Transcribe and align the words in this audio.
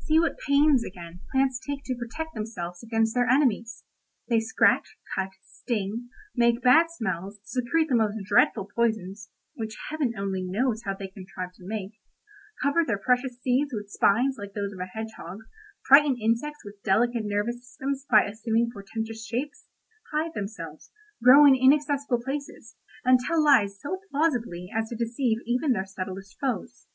"See 0.00 0.20
what 0.20 0.36
pains, 0.46 0.84
again, 0.84 1.20
plants 1.32 1.58
take 1.58 1.84
to 1.86 1.94
protect 1.94 2.34
themselves 2.34 2.82
against 2.82 3.14
their 3.14 3.26
enemies. 3.26 3.82
They 4.28 4.38
scratch, 4.38 4.98
cut, 5.14 5.30
sting, 5.40 6.10
make 6.36 6.60
bad 6.60 6.90
smells, 6.90 7.38
secrete 7.44 7.88
the 7.88 7.94
most 7.94 8.18
dreadful 8.26 8.68
poisons 8.76 9.30
(which 9.54 9.78
Heaven 9.88 10.12
only 10.18 10.42
knows 10.42 10.82
how 10.84 10.92
they 10.94 11.08
contrive 11.08 11.54
to 11.54 11.64
make), 11.66 11.92
cover 12.62 12.84
their 12.86 12.98
precious 12.98 13.40
seeds 13.40 13.70
with 13.72 13.88
spines 13.88 14.36
like 14.38 14.52
those 14.52 14.74
of 14.74 14.80
a 14.80 14.84
hedgehog, 14.84 15.38
frighten 15.88 16.18
insects 16.20 16.62
with 16.62 16.82
delicate 16.82 17.24
nervous 17.24 17.66
systems 17.66 18.04
by 18.10 18.24
assuming 18.24 18.68
portentous 18.70 19.24
shapes, 19.26 19.64
hide 20.12 20.34
themselves, 20.34 20.90
grow 21.22 21.46
in 21.46 21.54
inaccessible 21.56 22.20
places, 22.22 22.76
and 23.02 23.18
tell 23.18 23.42
lies 23.42 23.80
so 23.80 23.98
plausibly 24.10 24.68
as 24.76 24.90
to 24.90 24.94
deceive 24.94 25.38
even 25.46 25.72
their 25.72 25.86
subtlest 25.86 26.38
foes. 26.38 26.86